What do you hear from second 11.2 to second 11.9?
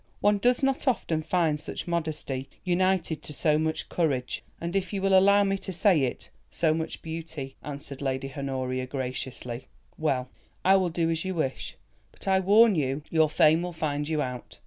you wish,